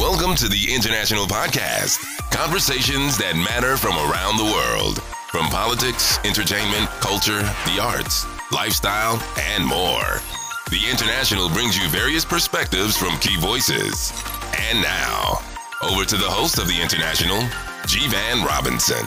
[0.00, 2.00] Welcome to the International Podcast.
[2.32, 5.04] Conversations that matter from around the world.
[5.28, 9.20] From politics, entertainment, culture, the arts, lifestyle,
[9.52, 10.24] and more.
[10.72, 14.16] The International brings you various perspectives from key voices.
[14.72, 15.44] And now,
[15.84, 17.44] over to the host of the International,
[17.84, 19.04] Jivan Robinson.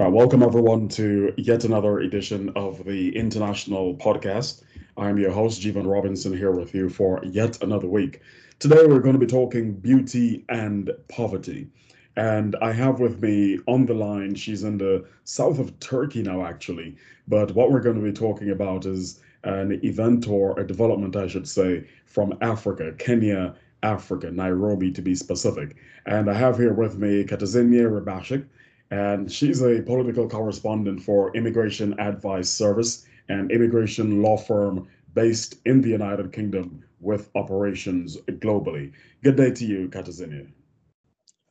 [0.00, 4.62] Right, welcome everyone to yet another edition of the International Podcast.
[4.96, 8.22] I'm your host, Jivan Robinson, here with you for yet another week.
[8.60, 11.68] Today we're going to be talking beauty and poverty.
[12.16, 16.46] And I have with me on the line, she's in the south of Turkey now,
[16.46, 16.96] actually.
[17.28, 21.26] But what we're going to be talking about is an event or a development, I
[21.26, 25.76] should say, from Africa, Kenya, Africa, Nairobi to be specific.
[26.06, 28.46] And I have here with me Katarzyna Rybarczyk
[28.90, 35.80] and she's a political correspondent for Immigration Advice Service, an immigration law firm based in
[35.80, 38.92] the United Kingdom with operations globally.
[39.22, 40.50] Good day to you, Katarzyna.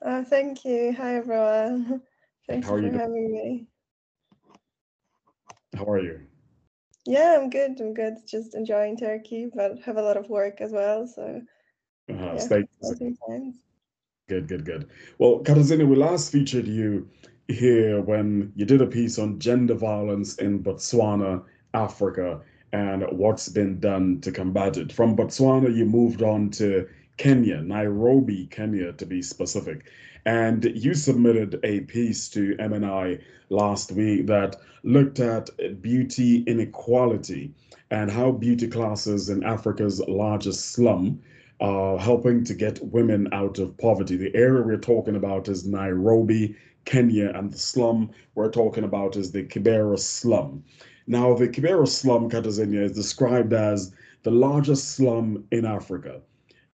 [0.05, 0.93] Uh, thank you.
[0.93, 2.01] Hi, everyone.
[2.47, 2.99] Thanks for you doing?
[2.99, 3.67] having me.
[5.75, 6.21] How are you?
[7.05, 7.79] Yeah, I'm good.
[7.79, 8.15] I'm good.
[8.27, 11.07] Just enjoying Turkey, but have a lot of work as well.
[11.07, 11.41] So,
[12.09, 13.55] Uh, yeah, stay exciting times.
[14.29, 14.87] Good, good, good.
[15.17, 17.09] Well, Katarzyna, we last featured you
[17.47, 21.41] here when you did a piece on gender violence in Botswana,
[21.73, 22.39] Africa,
[22.71, 24.91] and what's been done to combat it.
[24.93, 29.89] From Botswana, you moved on to Kenya, Nairobi, Kenya, to be specific.
[30.27, 35.49] And you submitted a piece to MNI last week that looked at
[35.81, 37.51] beauty inequality
[37.89, 41.19] and how beauty classes in Africa's largest slum
[41.59, 44.15] are helping to get women out of poverty.
[44.15, 49.31] The area we're talking about is Nairobi, Kenya, and the slum we're talking about is
[49.31, 50.63] the Kibera slum.
[51.07, 53.91] Now, the Kibera slum, Katarzyna, is described as
[54.23, 56.21] the largest slum in Africa.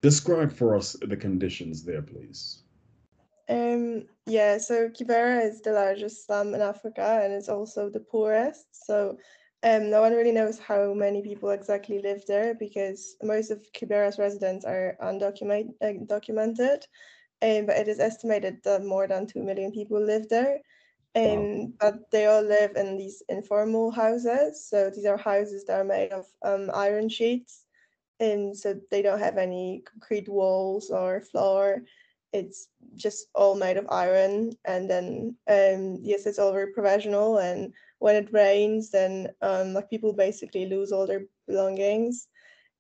[0.01, 2.63] Describe for us the conditions there, please.
[3.49, 8.67] Um, yeah, so Kibera is the largest slum in Africa and it's also the poorest.
[8.87, 9.19] So,
[9.65, 14.19] um, no one really knows how many people exactly live there because most of Kibera's
[14.19, 16.79] residents are undocumented, uh.
[17.45, 20.59] Um, but it is estimated that more than 2 million people live there.
[21.15, 21.33] Wow.
[21.33, 24.67] Um, but they all live in these informal houses.
[24.69, 27.65] So these are houses that are made of um, iron sheets.
[28.21, 31.83] And so they don't have any concrete walls or floor.
[32.33, 34.53] It's just all made of iron.
[34.65, 37.39] And then, um, yes, it's all very professional.
[37.39, 42.29] And when it rains, then um, like people basically lose all their belongings.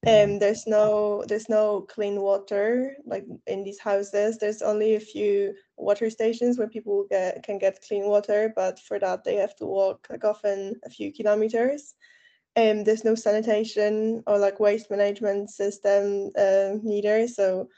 [0.06, 4.38] Um there's no there's no clean water like in these houses.
[4.38, 8.98] There's only a few water stations where people get can get clean water but for
[8.98, 11.94] that they have to walk like often a few kilometers.
[12.56, 17.28] Um there's no sanitation or like waste management system uh, neither.
[17.28, 17.68] So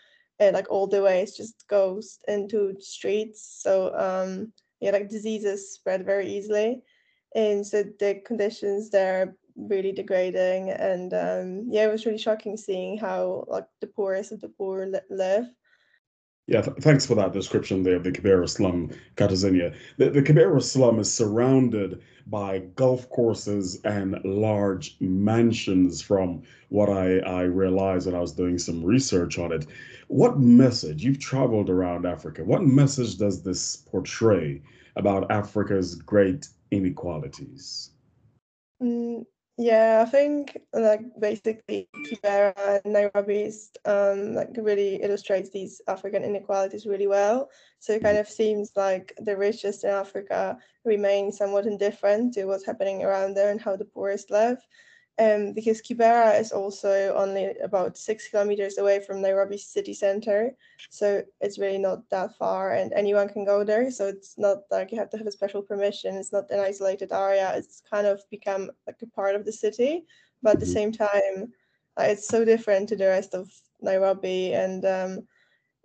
[0.40, 3.60] uh, like all the waste just goes into streets.
[3.62, 6.82] So um yeah like diseases spread very easily
[7.34, 12.56] and so the conditions there are really degrading and um yeah it was really shocking
[12.56, 15.46] seeing how like the poorest of the poor li- live
[16.46, 19.74] Yeah, th- thanks for that description there of the Kibera slum, Katarzyna.
[19.96, 27.18] The, the Kibera slum is surrounded by golf courses and large mansions, from what I,
[27.20, 29.66] I realized when I was doing some research on it.
[30.08, 34.60] What message, you've traveled around Africa, what message does this portray
[34.96, 37.90] about Africa's great inequalities?
[38.82, 39.24] Mm,
[39.56, 46.24] yeah, I think like basically Kibera and Nairobi is um like really illustrates these African
[46.24, 47.50] inequalities really well.
[47.78, 52.66] So it kind of seems like the richest in Africa remain somewhat indifferent to what's
[52.66, 54.58] happening around there and how the poorest live.
[55.18, 60.56] Um, because Kibera is also only about six kilometers away from Nairobi city center,
[60.88, 63.90] so it's really not that far, and anyone can go there.
[63.90, 66.16] So it's not like you have to have a special permission.
[66.16, 67.52] It's not an isolated area.
[67.56, 70.04] It's kind of become like a part of the city,
[70.42, 70.72] but at the Mhm.
[70.78, 71.52] same time,
[71.98, 74.52] uh, it's so different to the rest of Nairobi.
[74.54, 75.28] And um,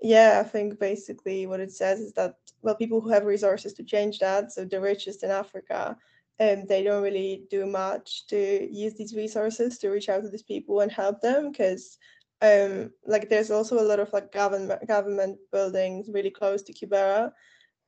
[0.01, 3.83] yeah, I think basically what it says is that well, people who have resources to
[3.83, 5.97] change that, so the richest in Africa,
[6.39, 10.43] um, they don't really do much to use these resources to reach out to these
[10.43, 11.97] people and help them because
[12.41, 17.31] um like there's also a lot of like government government buildings really close to Kibera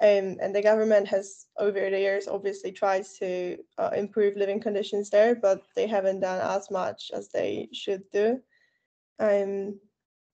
[0.02, 5.10] um, and the government has over the years obviously tried to uh, improve living conditions
[5.10, 8.42] there but they haven't done as much as they should do.
[9.20, 9.80] Um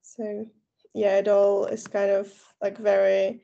[0.02, 0.48] so
[0.94, 3.42] yeah, it all is kind of like very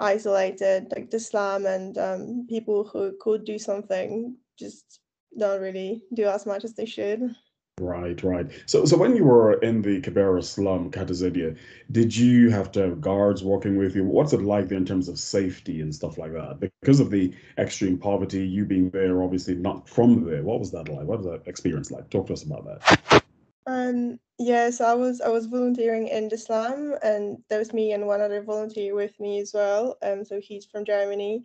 [0.00, 0.88] isolated.
[0.90, 5.00] Like the slum and um, people who could do something just
[5.38, 7.34] don't really do as much as they should.
[7.80, 8.46] Right, right.
[8.66, 11.56] So, so when you were in the Kibera slum, Katarzyna,
[11.90, 14.04] did you have to have guards walking with you?
[14.04, 16.60] What's it like there in terms of safety and stuff like that?
[16.60, 20.42] Because of the extreme poverty, you being there, obviously not from there.
[20.42, 21.06] What was that like?
[21.06, 22.10] What was that experience like?
[22.10, 23.19] Talk to us about that.
[23.66, 27.92] Um, yeah, so I was I was volunteering in the slum, and there was me
[27.92, 29.98] and one other volunteer with me as well.
[30.02, 31.44] Um, so he's from Germany,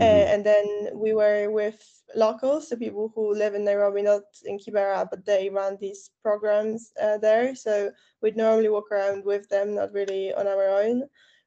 [0.00, 0.34] uh, mm-hmm.
[0.34, 1.82] and then we were with
[2.14, 6.92] locals, the people who live in Nairobi, not in Kibera, but they run these programs
[7.02, 7.54] uh, there.
[7.56, 7.90] So
[8.22, 11.04] we'd normally walk around with them, not really on our own.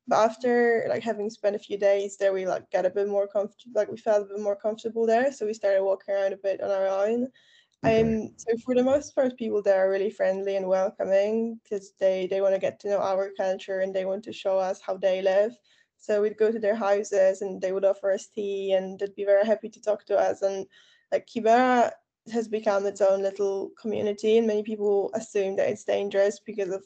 [0.08, 3.28] But after like having spent a few days there, we like got a bit more
[3.28, 3.74] comfortable.
[3.76, 6.62] Like we felt a bit more comfortable there, so we started walking around a bit
[6.62, 7.28] on our own.
[7.82, 12.28] Um, so for the most part, people there are really friendly and welcoming because they
[12.28, 14.98] they want to get to know our culture and they want to show us how
[14.98, 15.54] they live.
[15.98, 19.26] So we'd go to their houses and they would offer us tea and they'd be
[19.26, 20.42] very happy to talk to us.
[20.42, 20.66] And
[21.12, 21.92] like Kibera
[22.32, 26.84] has become its own little community, and many people assume that it's dangerous because of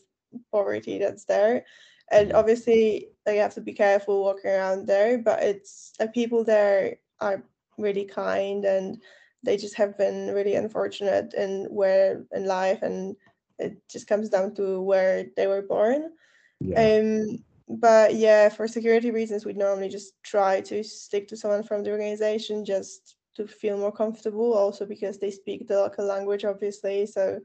[0.51, 1.66] poverty that's there.
[2.12, 2.38] And mm-hmm.
[2.38, 6.98] obviously, like, you have to be careful walking around there, but it's like people there
[7.19, 7.44] are
[7.78, 9.01] really kind and
[9.44, 13.16] they just have been really unfortunate in where in life and
[13.60, 16.12] it just comes down to where they were born.
[16.60, 16.81] Yeah.
[16.81, 21.84] Um but yeah, for security reasons, we'd normally just try to stick to someone from
[21.84, 24.54] the organization just to feel more comfortable.
[24.54, 27.39] Also because they speak the local language, obviously, so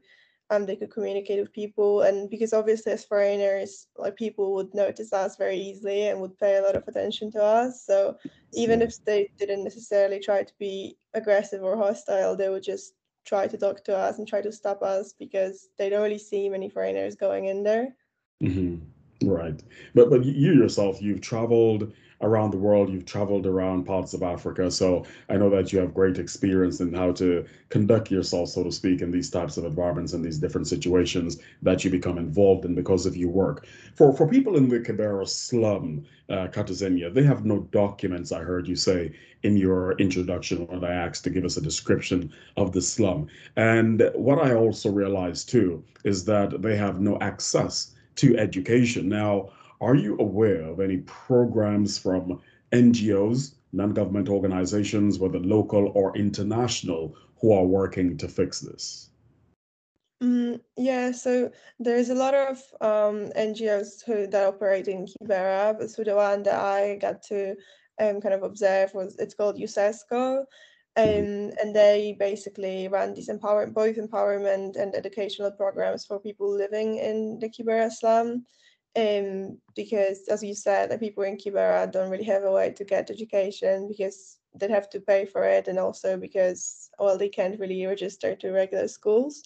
[0.49, 2.01] um they could communicate with people.
[2.01, 6.57] And because obviously as foreigners, like people would notice us very easily and would pay
[6.57, 7.85] a lot of attention to us.
[7.85, 8.17] So
[8.53, 12.93] even if they didn't necessarily try to be aggressive or hostile, they would just
[13.25, 16.49] try to talk to us and try to stop us because they don't really see
[16.49, 17.95] many foreigners going in there.
[18.43, 19.29] Mm-hmm.
[19.29, 19.61] Right.
[19.93, 24.69] But but you yourself, you've traveled around the world, you've traveled around parts of Africa.
[24.69, 28.71] So I know that you have great experience in how to conduct yourself, so to
[28.71, 32.75] speak, in these types of environments and these different situations that you become involved in
[32.75, 33.67] because of your work.
[33.95, 38.67] For for people in the Kibera slum, uh, Katarzyna, they have no documents, I heard
[38.67, 39.11] you say
[39.43, 43.27] in your introduction when I asked to give us a description of the slum.
[43.55, 49.07] And what I also realized too is that they have no access to education.
[49.07, 49.49] Now,
[49.81, 52.41] are you aware of any programs from
[52.71, 59.09] NGOs, non government organizations, whether local or international, who are working to fix this?
[60.21, 61.49] Mm, yeah, so
[61.79, 66.43] there's a lot of um, NGOs who that operate in Kibera, but so the one
[66.43, 67.55] that I got to
[68.01, 70.45] um, kind of observe was it's called USESCO,
[70.97, 71.49] Mm-hmm.
[71.49, 76.97] Um, and they basically run these empower both empowerment and educational programs for people living
[76.97, 78.45] in the Kibera slum.
[78.95, 82.83] Um, because as you said, the people in Kibera don't really have a way to
[82.83, 87.59] get education because they have to pay for it, and also because well they can't
[87.59, 89.43] really register to regular schools.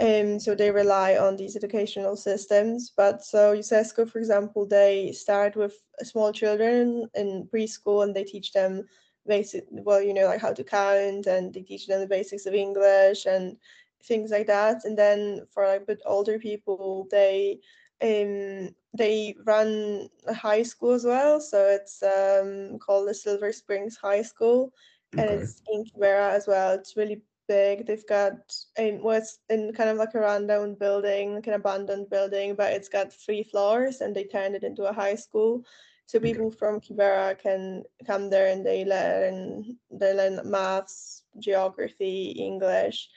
[0.00, 2.92] Um, so they rely on these educational systems.
[2.96, 8.52] But so USESCO, for example, they start with small children in preschool and they teach
[8.52, 8.84] them
[9.26, 12.54] basic well you know like how to count and they teach them the basics of
[12.54, 13.56] english and
[14.04, 17.58] things like that and then for like a bit older people they
[18.02, 23.96] um they run a high school as well so it's um called the silver springs
[23.96, 24.72] high school
[25.12, 25.34] and okay.
[25.34, 28.34] it's in Kibera as well it's really big they've got
[28.78, 32.72] um, well it's in kind of like a rundown building like an abandoned building but
[32.72, 35.64] it's got three floors and they turned it into a high school
[36.06, 36.56] so people okay.
[36.56, 43.08] from Kibera can come there and they learn they learn maths, geography, English,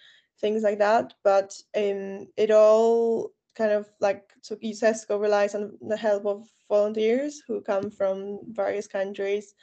[0.42, 1.13] things like that.
[1.24, 7.41] But um, it all kind of like so USESCO relies on the help of volunteers
[7.48, 9.53] who come from various countries.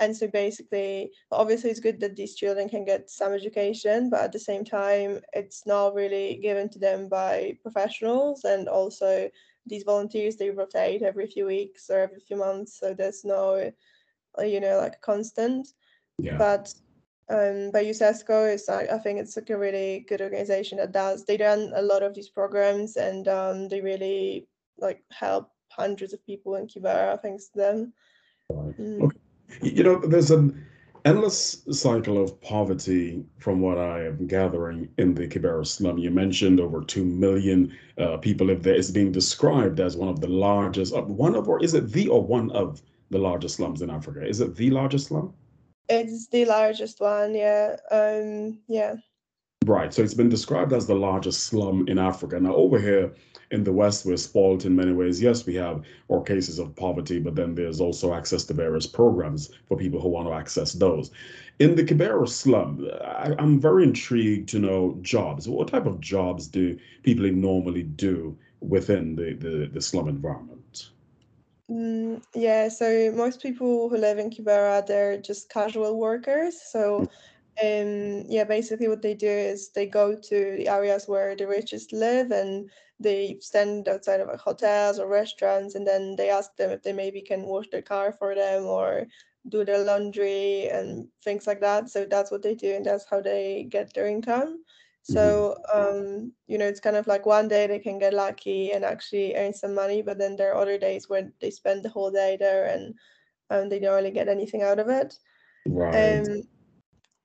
[0.00, 4.32] And so basically, obviously, it's good that these children can get some education, but at
[4.32, 8.42] the same time, it's not really given to them by professionals.
[8.42, 9.30] And also,
[9.66, 13.70] these volunteers they rotate every few weeks or every few months so there's no
[14.40, 15.68] you know like constant
[16.18, 16.36] yeah.
[16.36, 16.72] but
[17.30, 21.24] um by USESCO is I, I think it's like a really good organization that does
[21.24, 24.46] they run a lot of these programs and um they really
[24.78, 27.92] like help hundreds of people in Kibera thanks to them
[28.52, 29.02] mm.
[29.02, 29.18] okay.
[29.62, 30.64] you know there's an
[31.04, 35.98] endless cycle of poverty, from what I am gathering in the Kibera slum.
[35.98, 38.74] You mentioned over 2 million uh, people live there.
[38.74, 42.08] It's being described as one of the largest, uh, one of, or is it the
[42.08, 44.26] or one of the largest slums in Africa?
[44.26, 45.34] Is it the largest slum?
[45.88, 47.76] It's the largest one, yeah.
[47.90, 48.96] Um, yeah.
[49.66, 49.94] Right.
[49.94, 52.38] So it's been described as the largest slum in Africa.
[52.38, 53.14] Now, over here
[53.50, 55.22] in the West, we're spoiled in many ways.
[55.22, 59.50] Yes, we have more cases of poverty, but then there's also access to various programs
[59.66, 61.10] for people who want to access those.
[61.60, 65.48] In the Kibera slum, I, am very intrigued to know jobs.
[65.48, 70.63] What type of jobs do people normally do within the, the, the slum environment?
[71.70, 76.60] Mm, yeah, so most people who live in Kibera, they're just casual workers.
[76.70, 77.08] So
[77.62, 81.92] um, yeah, basically what they do is they go to the areas where the richest
[81.92, 86.82] live and they stand outside of hotels or restaurants and then they ask them if
[86.82, 89.06] they maybe can wash their car for them or
[89.48, 91.88] do their laundry and things like that.
[91.88, 94.64] So that's what they do and that's how they get their income.
[95.04, 95.96] So mm-hmm.
[95.96, 99.36] um, you know, it's kind of like one day they can get lucky and actually
[99.36, 102.38] earn some money, but then there are other days where they spend the whole day
[102.40, 102.94] there and
[103.50, 105.14] um, they don't really get anything out of it.
[105.66, 106.20] Right.
[106.20, 106.42] Um,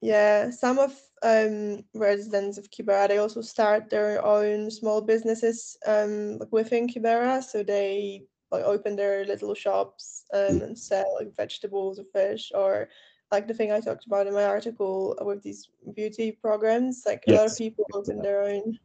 [0.01, 0.93] yeah, some of
[1.23, 7.63] um, residents of Kibera they also start their own small businesses um, within Kibera, so
[7.63, 12.89] they like open their little shops um, and sell like vegetables or fish or
[13.31, 17.03] like the thing I talked about in my article with these beauty programs.
[17.05, 17.37] Like yes.
[17.37, 18.77] a lot of people open their own,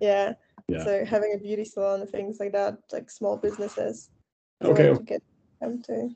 [0.00, 0.34] yeah.
[0.68, 0.84] yeah.
[0.84, 4.10] So having a beauty salon and things like that, like small businesses.
[4.62, 4.92] Okay.
[4.94, 5.22] To get
[5.60, 6.10] them to.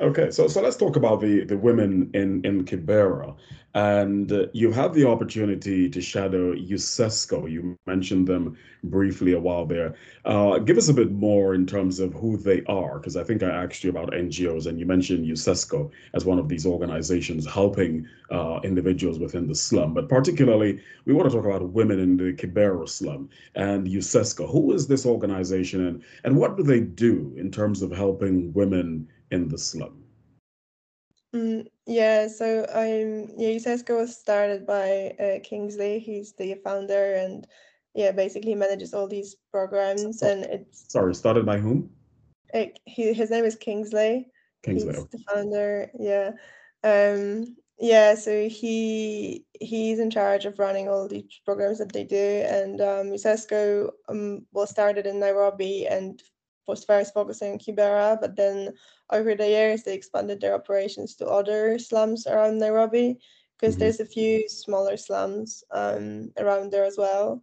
[0.00, 3.36] Okay, so so let's talk about the the women in in Kibera,
[3.74, 7.50] and uh, you had the opportunity to shadow USESCO.
[7.50, 9.94] You mentioned them briefly a while there.
[10.24, 13.42] Uh, give us a bit more in terms of who they are, because I think
[13.42, 18.08] I asked you about NGOs, and you mentioned USESCO as one of these organizations helping
[18.30, 19.92] uh, individuals within the slum.
[19.92, 24.50] But particularly, we want to talk about women in the Kibera slum and USESCO.
[24.50, 29.06] Who is this organization, and and what do they do in terms of helping women?
[29.30, 30.04] In the slum?
[31.34, 36.00] Mm, yeah, so um, yeah, USESCO was started by uh, Kingsley.
[36.00, 37.46] He's the founder, and
[37.94, 40.22] yeah, basically manages all these programs.
[40.22, 41.90] And it's sorry, started by whom?
[42.52, 44.26] It, he, his name is Kingsley.
[44.64, 45.90] Kingsley, he's the founder.
[45.98, 46.32] Yeah,
[46.82, 48.16] um, yeah.
[48.16, 53.06] So he he's in charge of running all these programs that they do, and um,
[53.12, 56.20] USESCO um, was started in Nairobi and
[56.70, 58.72] was first focusing on Kibera, but then
[59.10, 63.18] over the years they expanded their operations to other slums around Nairobi
[63.58, 63.80] because mm-hmm.
[63.80, 67.42] there's a few smaller slums um, around there as well.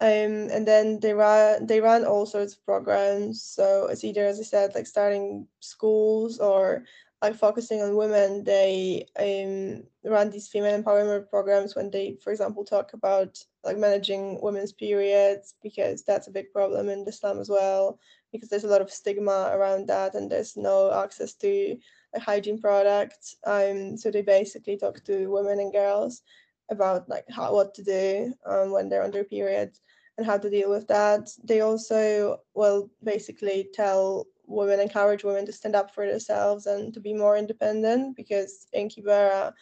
[0.00, 3.42] Um, and then they run they run all sorts of programs.
[3.42, 6.84] So it's either, as I said, like starting schools or
[7.22, 8.42] like focusing on women.
[8.42, 14.40] They um, run these female empowerment programs when they, for example, talk about like managing
[14.42, 18.00] women's periods because that's a big problem in the slum as well
[18.32, 21.76] because there's a lot of stigma around that and there's no access to
[22.14, 23.36] like, hygiene products.
[23.46, 26.22] Um, so they basically talk to women and girls
[26.70, 29.72] about like how what to do um, when they're under period
[30.16, 31.30] and how to deal with that.
[31.44, 37.00] They also will basically tell women, encourage women to stand up for themselves and to
[37.00, 39.52] be more independent because in Kibera,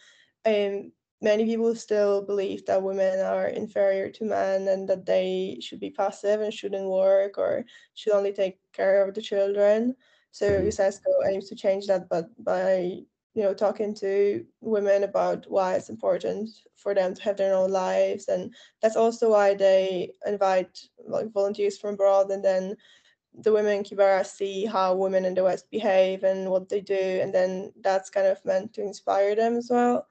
[0.45, 5.79] um, many people still believe that women are inferior to men and that they should
[5.79, 7.63] be passive and shouldn't work or
[7.93, 9.95] should only take care of the children.
[10.31, 11.29] So USESCO mm-hmm.
[11.29, 16.49] aims to change that, but by you know talking to women about why it's important
[16.75, 21.77] for them to have their own lives, and that's also why they invite like volunteers
[21.77, 22.75] from abroad, and then
[23.33, 27.19] the women in Kibera see how women in the West behave and what they do,
[27.21, 30.07] and then that's kind of meant to inspire them as well.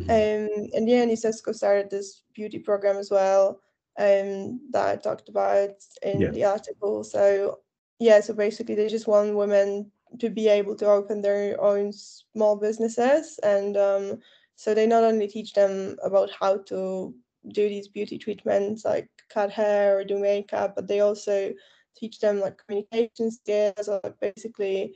[0.00, 0.10] Mm-hmm.
[0.10, 3.60] Um, and yeah, USESCO started this beauty program as well
[3.98, 5.70] um, that I talked about
[6.02, 6.30] in yeah.
[6.30, 7.04] the article.
[7.04, 7.60] So
[7.98, 12.56] yeah, so basically they just want women to be able to open their own small
[12.56, 14.18] businesses, and um,
[14.54, 17.14] so they not only teach them about how to
[17.48, 21.52] do these beauty treatments like cut hair or do makeup, but they also
[21.96, 24.94] teach them like communication skills or like basically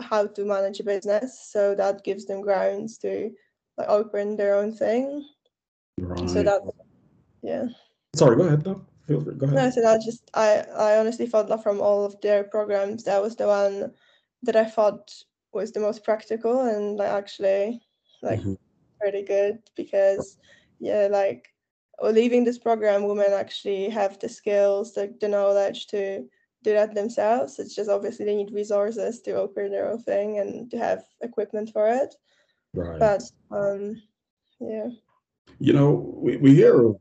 [0.00, 1.48] how to manage a business.
[1.50, 3.30] So that gives them grounds to
[3.78, 5.26] like open their own thing.
[5.98, 6.28] Right.
[6.28, 6.62] So that,
[7.42, 7.66] yeah.
[8.14, 8.64] Sorry, go ahead.
[8.64, 9.34] No, feel free.
[9.34, 9.56] Go ahead.
[9.56, 13.22] No, so that just I I honestly thought that from all of their programs, that
[13.22, 13.92] was the one
[14.42, 15.12] that I thought
[15.52, 17.80] was the most practical and like actually
[18.22, 18.54] like mm-hmm.
[19.00, 20.38] pretty good because
[20.80, 21.48] yeah, like
[22.02, 26.24] leaving this program, women actually have the skills, the, the knowledge to
[26.64, 27.58] do that themselves.
[27.58, 31.70] It's just obviously they need resources to open their own thing and to have equipment
[31.72, 32.14] for it.
[32.74, 32.98] Right.
[32.98, 34.02] But um,
[34.60, 34.88] yeah.
[35.58, 36.94] You know, we, we hear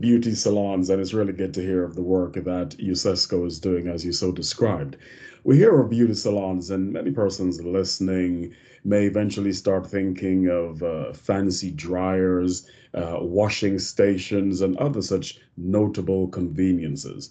[0.00, 3.88] beauty salons, and it's really good to hear of the work that USESCO is doing,
[3.88, 4.96] as you so described.
[5.44, 8.54] We hear of beauty salons, and many persons listening
[8.84, 16.28] may eventually start thinking of uh, fancy dryers, uh, washing stations, and other such notable
[16.28, 17.30] conveniences.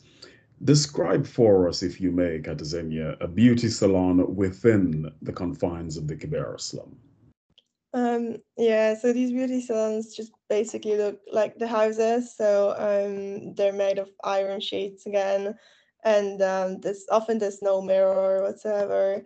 [0.63, 6.15] Describe for us, if you may, Katarzyna, a beauty salon within the confines of the
[6.15, 6.95] Kibera slum.
[7.93, 12.35] Um, yeah, so these beauty salons just basically look like the houses.
[12.35, 15.55] So um, they're made of iron sheets again,
[16.03, 19.23] and um, there's often there's no mirror or whatsoever.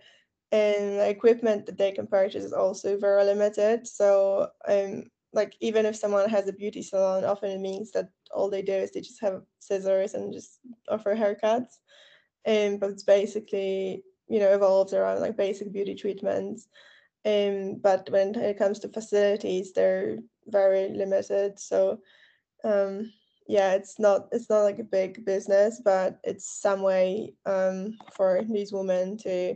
[0.51, 3.87] And the equipment that they can purchase is also very limited.
[3.87, 8.49] So um, like even if someone has a beauty salon, often it means that all
[8.49, 10.59] they do is they just have scissors and just
[10.89, 11.79] offer haircuts.
[12.47, 16.67] Um, but it's basically you know evolves around like basic beauty treatments.
[17.27, 21.59] Um, but when it comes to facilities, they're very limited.
[21.59, 21.99] So
[22.63, 23.11] um,
[23.47, 28.41] yeah, it's not it's not like a big business, but it's some way um, for
[28.49, 29.55] these women to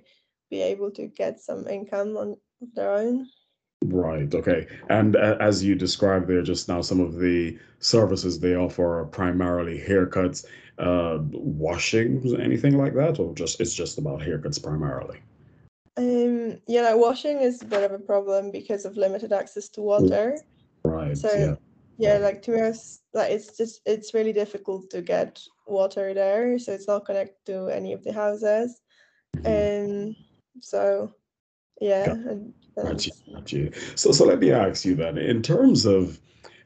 [0.49, 2.37] be able to get some income on
[2.75, 3.27] their own.
[3.85, 4.33] Right.
[4.33, 4.67] Okay.
[4.89, 9.05] And uh, as you described there just now, some of the services they offer are
[9.05, 10.45] primarily haircuts,
[10.77, 15.19] uh, washing, anything like that, or just it's just about haircuts primarily.
[15.97, 19.81] Um, yeah, like washing is a bit of a problem because of limited access to
[19.81, 20.37] water.
[20.83, 21.17] Right.
[21.17, 21.55] So yeah.
[21.97, 26.71] yeah, like to us, like it's just it's really difficult to get water there, so
[26.71, 28.81] it's not connected to any of the houses.
[29.37, 30.09] Mhm.
[30.09, 30.15] Um,
[30.61, 31.13] so
[31.81, 32.15] yeah,
[32.75, 33.11] Got, got you.
[33.33, 33.71] Got you.
[33.95, 36.19] So, so let me ask you then, in terms of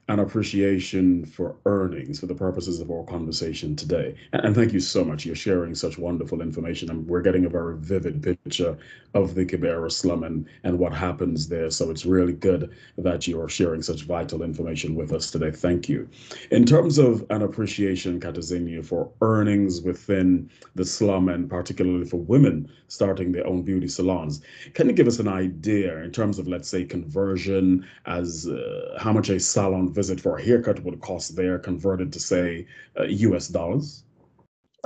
[0.07, 4.15] an appreciation for earnings for the purposes of our conversation today.
[4.33, 5.25] And, thank you so much.
[5.25, 8.77] You're sharing such wonderful information, and we're getting a very vivid picture
[9.15, 11.71] of the Kibera slum and, and what happens there.
[11.71, 15.49] So it's really good that you are sharing such vital information with us today.
[15.49, 16.07] Thank you.
[16.51, 22.69] In terms of an appreciation, Katarzyna, for earnings within the slum and particularly for women
[22.87, 24.41] starting their own beauty salons,
[24.73, 29.11] can you give us an idea in terms of, let's say, conversion as uh, how
[29.11, 32.67] much a salon visit for a haircut would cost there converted to, say,
[32.99, 34.03] uh, US dollars?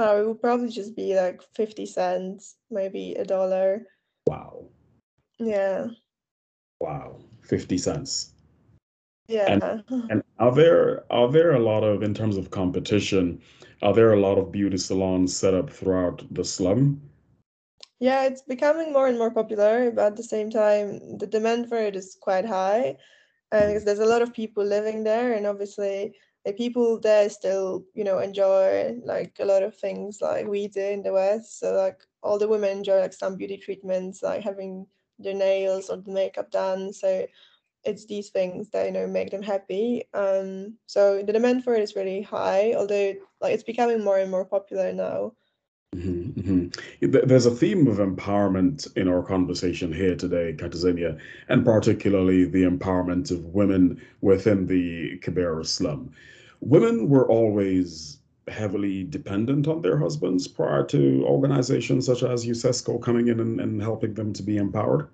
[0.01, 3.85] oh, it would probably just be like 50 cents, maybe a dollar.
[4.27, 4.69] Wow.
[5.39, 5.87] Yeah,
[6.79, 7.19] Wow.
[7.41, 8.31] 50 cents.
[9.29, 9.81] And yeah.
[10.10, 13.41] and are there are there a lot of, in terms of competition,
[13.81, 17.01] are there a lot of beauty salons set up throughout the slum?
[17.99, 21.77] Yeah, it's becoming more and more popular, but at the same time, the demand for
[21.77, 22.97] it is quite high.
[23.51, 28.03] Because there's a lot of people living there, and obviously, the people there still, you
[28.03, 31.59] know, enjoy like a lot of things like we do in the West.
[31.59, 34.88] So like all the women enjoy like some beauty treatments, like having
[35.19, 36.93] their nails or the makeup done.
[36.93, 37.27] So
[37.83, 40.03] it's these things that you know make them happy.
[40.13, 44.31] Um, so the demand for it is really high, although like it's becoming more and
[44.31, 45.33] more popular now.
[45.95, 46.34] Mhm,
[47.02, 47.28] mhm.
[47.28, 53.32] There's a theme of empowerment in our conversation here today, Katarzyna, and particularly the empowerment
[53.32, 56.12] of women within the Kibera slum.
[56.62, 63.28] Women were always heavily dependent on their husbands prior to organizations such as USESCO coming
[63.28, 65.08] in and, and helping them to be empowered.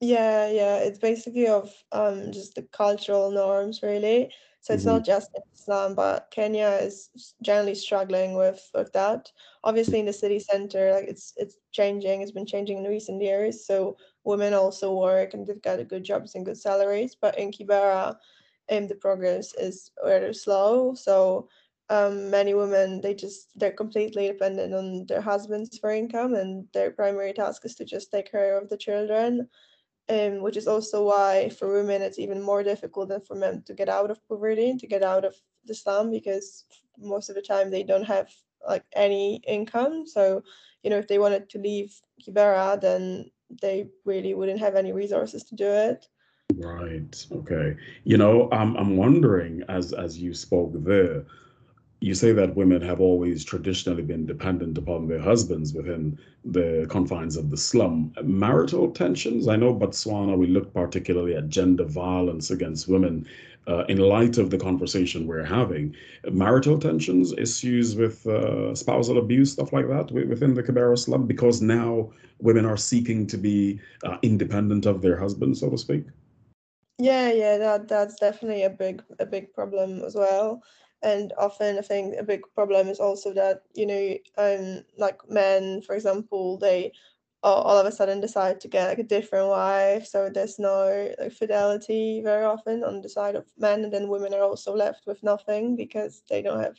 [0.00, 4.32] Yeah, yeah, it's basically of um just the cultural norms really.
[4.62, 7.10] So it's hmm not just Islam, but Kenya is
[7.42, 9.30] generally struggling with with that.
[9.64, 12.22] Obviously, in the city center, like it's it's changing.
[12.22, 13.66] It's been changing in recent years.
[13.66, 17.16] So women also work and they've got good jobs and good salaries.
[17.20, 18.16] But in Kibera,
[18.70, 20.94] um, the progress is rather slow.
[20.94, 21.48] So
[21.90, 26.90] um, many women they just they're completely dependent on their husbands for income, and their
[26.92, 29.48] primary task is to just take care of the children
[30.12, 33.74] um, which is also why for women it's even more difficult than for men to
[33.74, 36.64] get out of poverty, to get out of the slum, because
[36.98, 38.28] most of the time they don't have
[38.68, 40.06] like any income.
[40.06, 40.42] So,
[40.82, 45.44] you know, if they wanted to leave Kibera, then they really wouldn't have any resources
[45.44, 46.06] to do it.
[46.56, 47.26] Right.
[47.32, 47.76] Okay.
[48.04, 51.24] You know, I'm I'm wondering as as you spoke there,
[52.02, 57.36] you say that women have always traditionally been dependent upon their husbands within the confines
[57.36, 58.12] of the slum.
[58.24, 63.24] Marital tensions, I know Botswana, we look particularly at gender violence against women
[63.68, 65.94] uh, in light of the conversation we're having.
[66.28, 71.62] Marital tensions, issues with uh, spousal abuse, stuff like that within the Kibera slum, because
[71.62, 72.10] now
[72.40, 76.04] women are seeking to be uh, independent of their husbands, so to speak.
[76.98, 80.62] Yeah, yeah, that that's definitely a big a big problem as well.
[81.02, 85.82] And often I think a big problem is also that, you know, um like men,
[85.82, 86.92] for example, they
[87.44, 90.06] all, of a sudden decide to get like a different wife.
[90.06, 94.32] So there's no like fidelity very often on the side of men, and then women
[94.34, 96.76] are also left with nothing because they don't have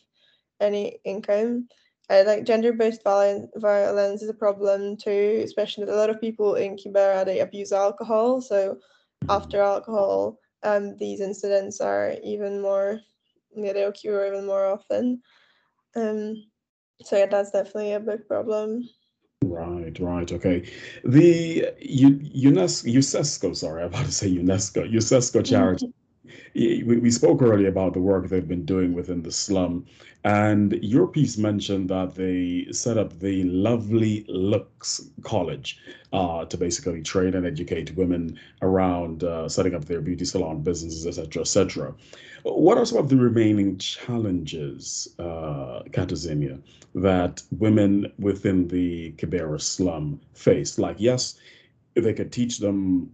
[0.61, 1.67] any income.
[2.09, 6.77] And like gender-based violence, violence is a problem too, especially a lot of people in
[6.77, 8.41] Kibera they abuse alcohol.
[8.41, 8.77] So
[9.29, 13.01] after alcohol, um, these incidents are even more,
[13.55, 15.21] yeah, they occur even more often.
[15.95, 16.43] Um,
[17.03, 18.87] so yeah, that's definitely a big problem.
[19.43, 20.69] Right, right, okay.
[21.03, 25.93] The U- UNESCO, USESCO, sorry, I'm about to say UNESCO, USESCO charity.
[26.55, 29.85] We, spoke earlier about the work they've been doing within the slum,
[30.23, 35.79] and your piece mentioned that they set up the Lovely Looks College
[36.13, 41.05] uh, to basically train and educate women around uh, setting up their beauty salon businesses,
[41.05, 41.93] etc., etc.
[42.43, 46.61] What are some of the remaining challenges, uh, Katarzyna,
[46.95, 50.79] that women within the Kibera slum face?
[50.79, 51.35] Like, yes,
[51.95, 53.11] they could teach them,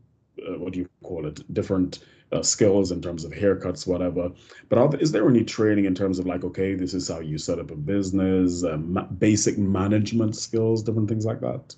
[0.47, 1.99] uh, what do you call it, different
[2.31, 4.31] uh, skills in terms of haircuts, whatever.
[4.69, 7.59] But is there any training in terms of like, okay, this is how you set
[7.59, 11.75] up a business, uh, ma- basic management skills, different things like that?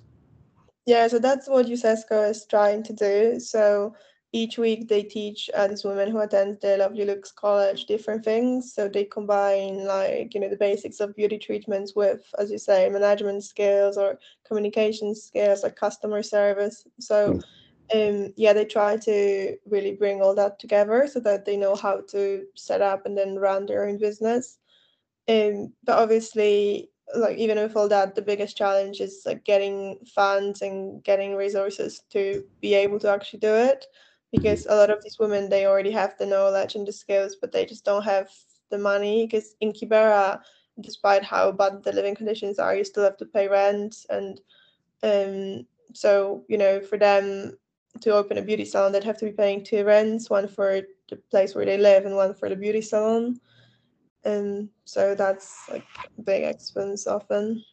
[0.85, 3.39] Yeah, so that's what USESCO is trying to do.
[3.39, 3.95] So
[4.33, 8.73] each week they teach uh, these women who attend the Lovely Looks College different things.
[8.73, 12.89] So they combine like, you know, the basics of beauty treatments with, as you say,
[12.89, 16.87] management skills or communication skills like customer service.
[16.99, 17.39] So
[17.93, 22.01] um, yeah, they try to really bring all that together so that they know how
[22.09, 24.59] to set up and then run their own business.
[25.29, 30.61] Um, but obviously, like even with all that, the biggest challenge is like getting funds
[30.61, 33.85] and getting resources to be able to actually do it
[34.31, 37.51] because a lot of these women they already have the knowledge and the skills but
[37.51, 38.29] they just don't have
[38.69, 40.39] the money because in kibera
[40.79, 44.39] despite how bad the living conditions are you still have to pay rent and
[45.03, 47.57] um so you know for them
[47.99, 51.15] to open a beauty salon they'd have to be paying two rents one for the
[51.29, 53.39] place where they live and one for the beauty salon
[54.23, 55.85] and so that's like
[56.17, 57.63] a big expense often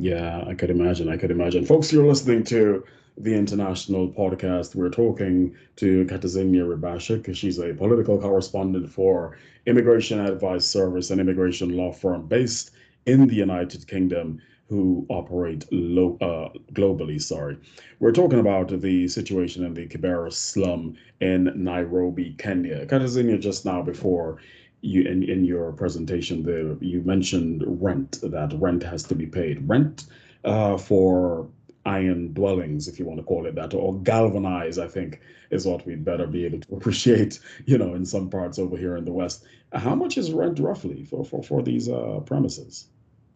[0.00, 2.84] yeah i could imagine i could imagine folks you're listening to
[3.18, 4.74] the international podcast.
[4.74, 7.34] We're talking to Katarzyna Rybarczyk.
[7.34, 12.72] She's a political correspondent for Immigration Advice Service, an immigration law firm based
[13.06, 17.20] in the United Kingdom who operate lo- uh, globally.
[17.20, 17.58] Sorry,
[18.00, 22.86] we're talking about the situation in the Kibera slum in Nairobi, Kenya.
[22.86, 24.38] Katarzyna, just now before
[24.80, 28.18] you in, in your presentation, there you mentioned rent.
[28.22, 29.68] That rent has to be paid.
[29.68, 30.04] Rent
[30.44, 31.48] uh, for
[31.86, 35.86] iron dwellings, if you want to call it that, or galvanize, I think is what
[35.86, 39.12] we'd better be able to appreciate, you know, in some parts over here in the
[39.12, 39.44] West.
[39.72, 42.86] How much is rent roughly for, for, for these uh, premises?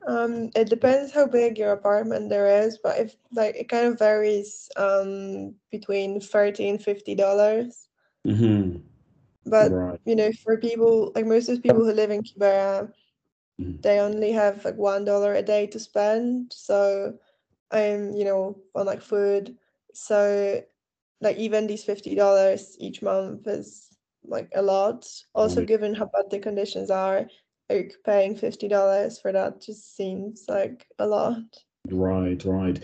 [0.07, 3.99] Um, it depends how big your apartment there is, but if like it kind of
[3.99, 7.89] varies um between thirty and fifty dollars.
[8.27, 8.79] Mm-hmm.
[9.47, 10.01] But right.
[10.05, 12.93] you know, for people like most of the people who live in Kibera,
[13.61, 13.81] mm-hmm.
[13.81, 16.53] they only have like one dollar a day to spend.
[16.55, 17.19] So
[17.71, 19.57] I'm um, you know, on like food.
[19.93, 20.63] So
[21.21, 23.89] like even these fifty dollars each month is
[24.25, 25.07] like a lot.
[25.35, 25.67] Also, mm-hmm.
[25.67, 27.27] given how bad the conditions are,
[27.69, 31.43] like paying fifty dollars for that just seems like a lot.
[31.91, 32.81] Right, right.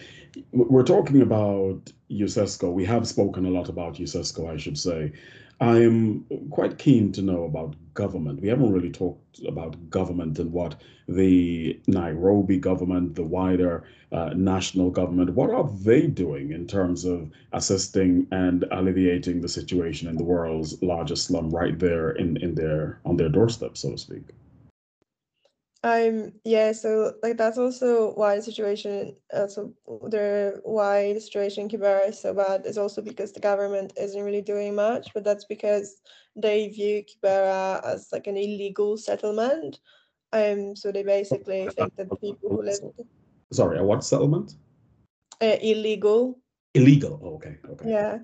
[0.53, 2.73] We're talking about USESCO.
[2.73, 5.13] We have spoken a lot about USESCO, I should say.
[5.61, 8.41] I'm quite keen to know about government.
[8.41, 14.91] We haven't really talked about government and what the Nairobi government, the wider uh, national
[14.91, 20.25] government, what are they doing in terms of assisting and alleviating the situation in the
[20.25, 24.25] world's largest slum right there in, in their on their doorstep, so to speak?
[25.85, 29.75] Um yeah, so like that's also why the situation also
[30.09, 34.25] the why the situation in Kibera is so bad is also because the government isn't
[34.25, 36.01] really doing much, but that's because
[36.37, 39.81] they view Kibera as like an illegal settlement.
[40.33, 42.81] Um so they basically think that the people who live
[43.53, 44.57] sorry, a what settlement?
[45.43, 46.41] Uh, illegal.
[46.73, 47.21] Illegal.
[47.23, 47.59] Oh, okay.
[47.69, 47.91] Okay.
[47.91, 48.19] Yeah.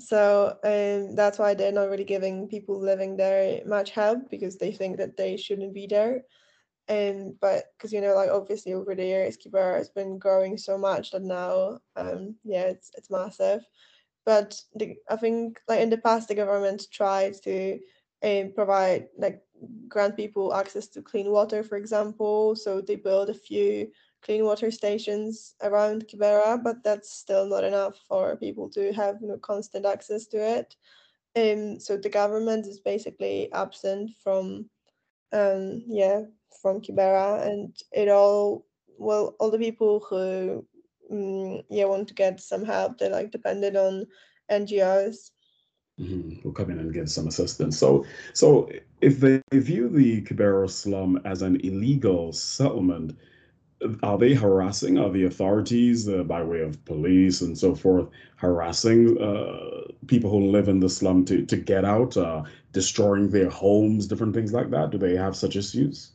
[0.00, 4.72] So um, that's why they're not really giving people living there much help because they
[4.72, 6.24] think that they shouldn't be there
[6.88, 10.78] and but because you know like obviously over the years Kibera has been growing so
[10.78, 13.66] much that now um yeah it's it's massive.
[14.24, 17.78] But the, I think like in the past the government tried to
[18.24, 19.40] um, provide like
[19.88, 22.56] grant people access to clean water for example.
[22.56, 23.90] So they built a few
[24.22, 29.28] clean water stations around Kibera but that's still not enough for people to have you
[29.28, 30.76] know constant access to it.
[31.36, 34.70] Um so the government is basically absent from
[35.32, 36.22] um yeah
[36.62, 38.66] from Kibera, and it all
[38.98, 40.66] well all the people who
[41.10, 42.98] um, yeah want to get some help.
[42.98, 44.06] They're like dependent on
[44.50, 45.30] NGOs.
[46.00, 46.42] Mm-hmm.
[46.44, 47.78] Will come in and give some assistance.
[47.78, 48.04] So,
[48.34, 48.68] so
[49.00, 53.16] if they view the Kibera slum as an illegal settlement,
[54.02, 54.98] are they harassing?
[54.98, 60.50] Are the authorities, uh, by way of police and so forth, harassing uh, people who
[60.50, 64.70] live in the slum to to get out, uh, destroying their homes, different things like
[64.70, 64.90] that?
[64.90, 66.12] Do they have such issues?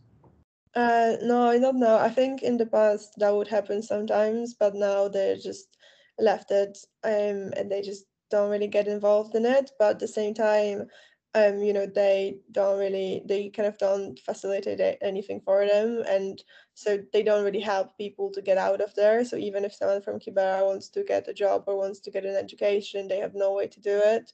[0.73, 1.97] Uh, no, I don't know.
[1.97, 5.77] I think in the past that would happen sometimes, but now they're just
[6.17, 9.71] left it, um, and they just don't really get involved in it.
[9.77, 10.87] But at the same time,
[11.33, 16.41] um, you know, they don't really, they kind of don't facilitate anything for them, and
[16.73, 19.25] so they don't really help people to get out of there.
[19.25, 22.25] So even if someone from Kibera wants to get a job or wants to get
[22.25, 24.31] an education, they have no way to do it,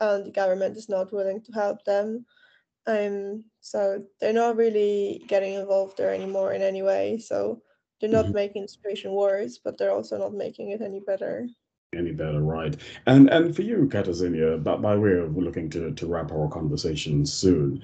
[0.00, 2.26] and the government is not willing to help them.
[2.88, 7.18] Um, so they're not really getting involved there anymore in any way.
[7.18, 7.60] So
[8.00, 8.34] they're not mm-hmm.
[8.34, 11.46] making the situation worse, but they're also not making it any better.
[11.94, 12.76] Any better, right?
[13.06, 17.26] And and for you, Katarzyna, by, by way of looking to to wrap our conversation
[17.26, 17.82] soon,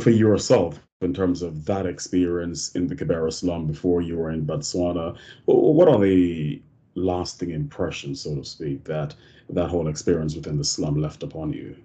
[0.00, 4.46] for yourself in terms of that experience in the Kibera slum before you were in
[4.46, 6.62] Botswana, what are the
[6.94, 9.14] lasting impressions, so to speak, that
[9.50, 11.76] that whole experience within the slum left upon you?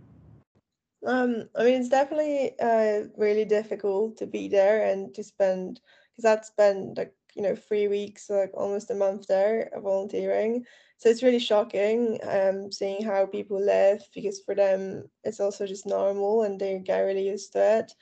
[1.05, 5.79] Um, I mean, it's definitely uh, really difficult to be there and to spend
[6.15, 10.65] because I'd spent like you know three weeks, like almost a month there volunteering.
[10.97, 15.85] So it's really shocking um, seeing how people live because for them it's also just
[15.85, 17.93] normal and they get really used to it.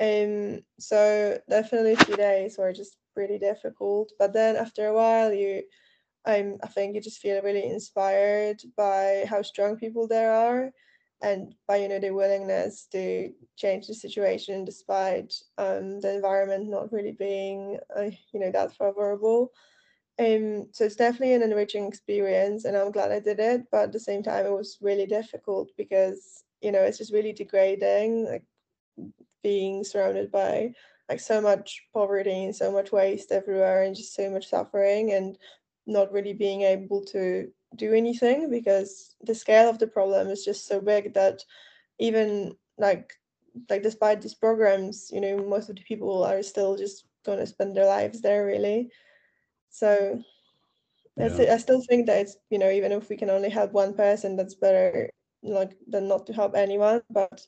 [0.00, 5.32] Um, so definitely a few days were just pretty difficult, but then after a while
[5.32, 5.64] you
[6.26, 10.72] I'm I think you just feel really inspired by how strong people there are
[11.22, 16.92] and by you know their willingness to change the situation despite um, the environment not
[16.92, 19.52] really being uh, you know that favorable.
[20.20, 23.92] Um, so it's definitely an enriching experience and i'm glad i did it but at
[23.92, 28.42] the same time it was really difficult because you know it's just really degrading like
[29.42, 30.72] being surrounded by
[31.08, 35.38] like so much poverty and so much waste everywhere and just so much suffering and
[35.86, 40.66] not really being able to do anything because the scale of the problem is just
[40.66, 41.42] so big that
[41.98, 43.12] even like
[43.68, 47.46] like despite these programs you know most of the people are still just going to
[47.46, 48.88] spend their lives there really
[49.70, 50.22] so
[51.16, 51.52] yeah.
[51.52, 54.36] I, still think that it's you know even if we can only help one person
[54.36, 55.10] that's better
[55.42, 57.44] like than not to help anyone but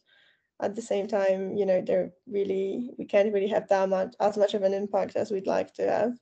[0.61, 4.37] at the same time you know they're really we can't really have that much as
[4.37, 6.13] much of an impact as we'd like to have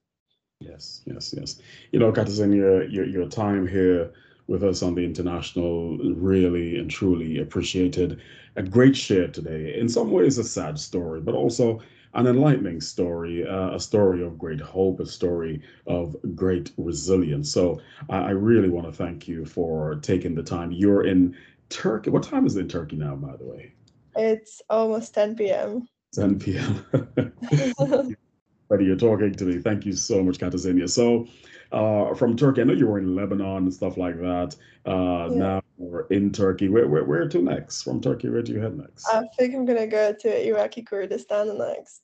[0.61, 1.61] Yes, yes, yes.
[1.93, 4.13] You know, Katarzyna, your, your, your time here
[4.49, 8.21] with us on the international really and truly appreciated.
[8.57, 9.79] A great share today.
[9.79, 11.81] In some ways, a sad story, but also
[12.15, 17.53] an enlightening story, uh, a story of great hope, a story of great resilience.
[17.53, 20.73] So I, I really want to thank you for taking the time.
[20.73, 21.37] You're in
[21.69, 22.11] Turkey.
[22.11, 23.75] What time is it in Turkey now, by the way?
[24.17, 25.87] It's almost 10 p.m.
[26.15, 28.15] 10 p.m.
[28.69, 29.61] But you're talking to me.
[29.61, 30.89] Thank you so much, Katarzyna.
[30.89, 31.27] So,
[31.73, 34.57] uh, from Turkey, I know you were in Lebanon and stuff like that.
[34.87, 35.39] Uh, yeah.
[35.39, 36.69] Now we're in Turkey.
[36.69, 37.83] Where, where, where to next?
[37.83, 39.07] From Turkey, where do you head next?
[39.09, 42.03] I think I'm gonna go to Iraqi Kurdistan next.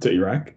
[0.00, 0.54] To Iraq?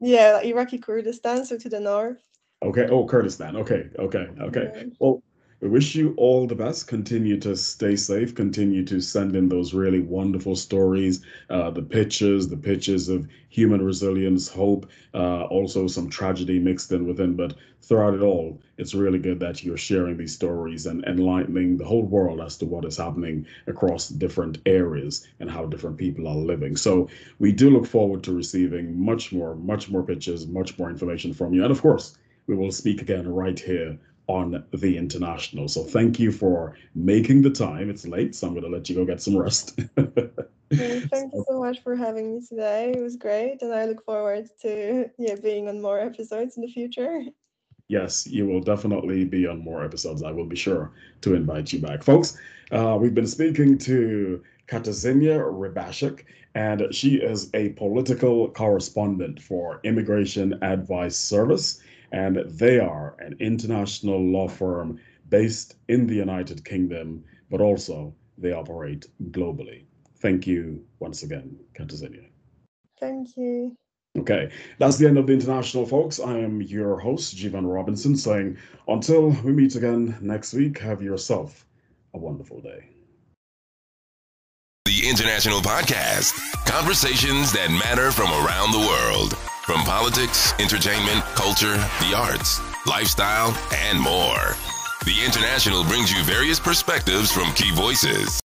[0.00, 2.22] Yeah, Iraqi Kurdistan, so to the north.
[2.62, 2.86] Okay.
[2.90, 3.56] Oh, Kurdistan.
[3.56, 3.88] Okay.
[3.98, 4.28] Okay.
[4.40, 4.70] Okay.
[4.74, 4.84] Yeah.
[5.00, 5.22] Well,
[5.62, 6.88] we wish you all the best.
[6.88, 8.34] Continue to stay safe.
[8.34, 13.80] Continue to send in those really wonderful stories, uh, the pictures, the pictures of human
[13.80, 17.36] resilience, hope, uh, also some tragedy mixed in within.
[17.36, 21.84] But throughout it all, it's really good that you're sharing these stories and enlightening the
[21.84, 26.34] whole world as to what is happening across different areas and how different people are
[26.34, 26.74] living.
[26.74, 31.32] So we do look forward to receiving much more, much more pictures, much more information
[31.32, 31.62] from you.
[31.62, 33.96] And of course, we will speak again right here
[34.32, 35.68] on the international.
[35.68, 37.90] So thank you for making the time.
[37.90, 39.78] It's late, so I'm going to let you go get some rest.
[40.72, 42.94] Thank you so much for having me today.
[42.96, 46.72] It was great, and I look forward to yeah being on more episodes in the
[46.72, 47.24] future.
[47.88, 50.22] Yes, you will definitely be on more episodes.
[50.22, 52.38] I will be sure to invite you back, folks.
[52.70, 60.58] Uh, we've been speaking to Katarzyna Rybarczyk, and she is a political correspondent for Immigration
[60.62, 64.98] Advice Service and they are an international law firm
[65.28, 69.84] based in the United Kingdom, but also they operate globally.
[70.18, 72.28] Thank you once again, Katarzyna.
[73.00, 73.74] Thank you.
[74.18, 76.20] Okay, that's the end of the international, folks.
[76.20, 81.66] I am your host, Jivan Robinson, saying until we meet again next week, have yourself
[82.12, 82.90] a wonderful day.
[84.84, 86.34] The International Podcast
[86.66, 89.51] Conversations that matter from around the world.
[89.64, 94.56] From politics, entertainment, culture, the arts, lifestyle, and more.
[95.04, 98.40] The International brings you various perspectives from key voices.